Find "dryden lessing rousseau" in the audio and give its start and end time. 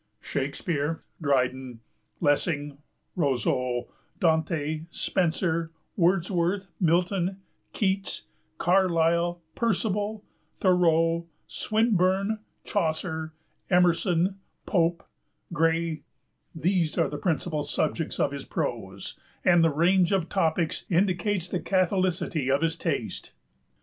1.21-3.87